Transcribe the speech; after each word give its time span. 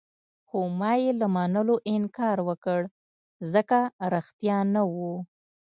خو 0.47 0.59
ما 0.79 0.91
يې 1.01 1.11
له 1.21 1.27
منلو 1.35 1.75
انکار 1.93 2.37
وکړ، 2.49 2.81
ځکه 3.53 3.79
ريښتیا 4.11 4.57
نه 4.73 4.81
وو. 4.95 5.13